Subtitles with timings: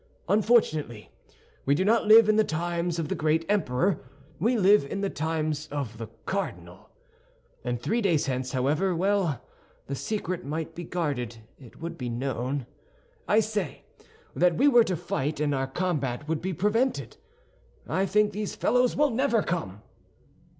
[0.27, 1.11] Unfortunately,
[1.63, 3.99] we do not live in the times of the great emperor,
[4.39, 6.89] we live in the times of the cardinal;
[7.63, 9.43] and three days hence, however well
[9.85, 12.65] the secret might be guarded, it would be known,
[13.27, 13.83] I say,
[14.35, 17.17] that we were to fight, and our combat would be prevented.
[17.87, 19.83] I think these fellows will never come."